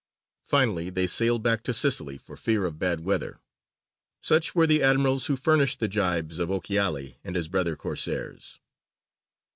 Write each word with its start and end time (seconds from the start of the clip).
Finally 0.45 0.89
they 0.89 1.05
sailed 1.05 1.43
back 1.43 1.61
to 1.61 1.75
Sicily, 1.75 2.17
for 2.17 2.35
fear 2.35 2.65
of 2.65 2.79
bad 2.79 3.01
weather. 3.01 3.39
Such 4.19 4.55
were 4.55 4.65
the 4.65 4.81
admirals 4.81 5.27
who 5.27 5.35
furnished 5.35 5.79
the 5.79 5.87
gibes 5.87 6.39
of 6.39 6.49
Ochiali 6.49 7.17
and 7.23 7.35
his 7.35 7.47
brother 7.47 7.75
Corsairs. 7.75 8.59